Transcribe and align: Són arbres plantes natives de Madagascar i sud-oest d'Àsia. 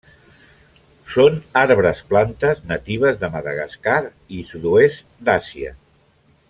Són 1.15 1.37
arbres 1.61 2.01
plantes 2.13 2.63
natives 2.73 3.21
de 3.21 3.31
Madagascar 3.37 4.01
i 4.39 4.43
sud-oest 4.53 5.09
d'Àsia. 5.29 5.77